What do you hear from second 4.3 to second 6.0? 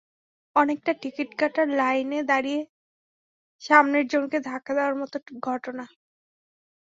ধাক্কা দেওয়ার মতো ঘটনা।